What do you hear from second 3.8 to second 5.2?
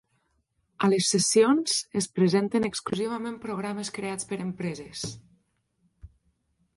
creats per empreses.